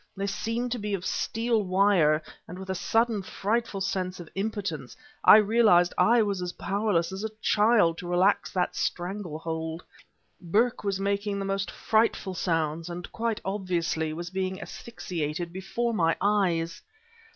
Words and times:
They 0.17 0.25
seemed 0.25 0.71
to 0.71 0.79
be 0.79 0.95
of 0.95 1.05
steel 1.05 1.61
wire, 1.61 2.23
and 2.47 2.57
with 2.57 2.71
a 2.71 2.73
sudden 2.73 3.21
frightful 3.21 3.81
sense 3.81 4.19
of 4.19 4.29
impotence, 4.33 4.97
I 5.23 5.35
realized 5.37 5.91
that 5.91 6.01
I 6.01 6.21
was 6.23 6.41
as 6.41 6.53
powerless 6.53 7.11
as 7.11 7.23
a 7.23 7.29
child 7.39 7.99
to 7.99 8.07
relax 8.07 8.51
that 8.51 8.75
strangle 8.75 9.37
hold. 9.37 9.83
Burke 10.41 10.83
was 10.83 10.99
making 10.99 11.37
the 11.37 11.45
most 11.45 11.69
frightful 11.69 12.33
sounds 12.33 12.89
and 12.89 13.11
quite 13.11 13.41
obviously 13.45 14.11
was 14.11 14.31
being 14.31 14.59
asphyxiated 14.59 15.53
before 15.53 15.93
my 15.93 16.17
eyes! 16.19 16.81